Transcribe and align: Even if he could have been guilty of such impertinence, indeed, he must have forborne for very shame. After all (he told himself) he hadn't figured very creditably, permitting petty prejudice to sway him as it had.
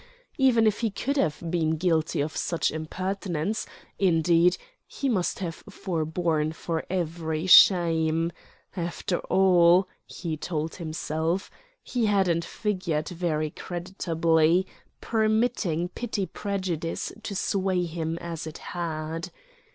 Even 0.39 0.65
if 0.65 0.79
he 0.79 0.89
could 0.89 1.15
have 1.15 1.43
been 1.47 1.77
guilty 1.77 2.21
of 2.21 2.35
such 2.35 2.71
impertinence, 2.71 3.67
indeed, 3.99 4.57
he 4.87 5.07
must 5.07 5.37
have 5.37 5.57
forborne 5.69 6.53
for 6.53 6.83
very 6.89 7.45
shame. 7.45 8.31
After 8.75 9.19
all 9.19 9.87
(he 10.07 10.35
told 10.37 10.77
himself) 10.77 11.51
he 11.83 12.07
hadn't 12.07 12.45
figured 12.45 13.09
very 13.09 13.51
creditably, 13.51 14.65
permitting 15.01 15.89
petty 15.89 16.25
prejudice 16.25 17.13
to 17.21 17.35
sway 17.35 17.83
him 17.85 18.17
as 18.17 18.47
it 18.47 18.57
had. 18.73 19.29